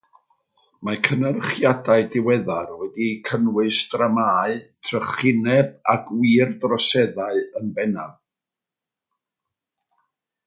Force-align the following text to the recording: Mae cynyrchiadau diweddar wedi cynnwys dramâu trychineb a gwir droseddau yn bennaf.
Mae 0.87 0.95
cynyrchiadau 1.07 2.05
diweddar 2.15 2.71
wedi 2.79 3.09
cynnwys 3.27 3.81
dramâu 3.91 4.55
trychineb 4.89 5.69
a 5.95 5.95
gwir 6.11 6.57
droseddau 6.65 7.43
yn 7.61 7.69
bennaf. 7.77 8.17